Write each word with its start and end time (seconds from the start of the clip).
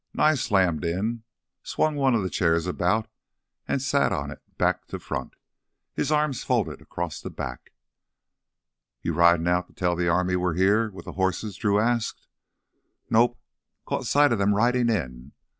Nye 0.15 0.33
slammed 0.33 0.83
in, 0.83 1.21
swung 1.61 1.95
one 1.95 2.15
of 2.15 2.23
the 2.23 2.29
chairs 2.31 2.65
about, 2.65 3.07
and 3.67 3.79
sat 3.83 4.11
on 4.11 4.31
it 4.31 4.41
back 4.57 4.87
to 4.87 4.97
front, 4.97 5.35
his 5.93 6.11
arms 6.11 6.43
folded 6.43 6.81
across 6.81 7.21
the 7.21 7.29
back. 7.29 7.71
"You 9.03 9.13
ridin' 9.13 9.47
out 9.47 9.67
to 9.67 9.73
tell 9.73 9.95
the 9.95 10.09
army 10.09 10.35
we're 10.35 10.55
here—with 10.55 11.05
the 11.05 11.11
horses?" 11.11 11.55
Drew 11.55 11.79
asked. 11.79 12.25
"Nope, 13.11 13.37
caught 13.85 14.07
sight 14.07 14.31
of 14.31 14.39
them 14.39 14.55
ridin' 14.55 14.89
in. 14.89 15.33